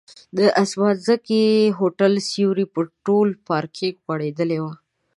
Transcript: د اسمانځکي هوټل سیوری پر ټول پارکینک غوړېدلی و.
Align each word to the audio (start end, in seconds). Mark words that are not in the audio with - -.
د 0.37 0.39
اسمانځکي 0.63 1.43
هوټل 1.79 2.13
سیوری 2.31 2.65
پر 2.73 2.85
ټول 3.05 3.27
پارکینک 3.47 3.95
غوړېدلی 4.05 4.59
و. 4.61 4.65